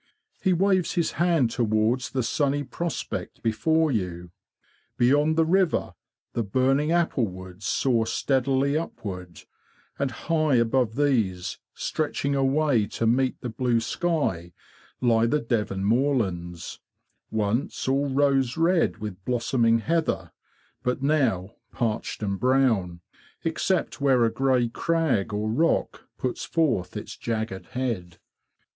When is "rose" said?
18.09-18.57